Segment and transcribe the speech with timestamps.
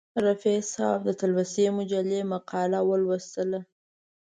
[0.25, 3.59] رفیع صاحب د تلوسې مجلې مقاله ولوستله.